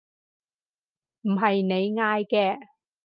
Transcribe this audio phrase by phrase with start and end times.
[1.21, 2.57] 唔係你嗌嘅？